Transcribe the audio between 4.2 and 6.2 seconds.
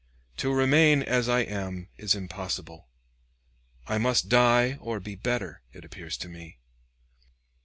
die or be better, it appears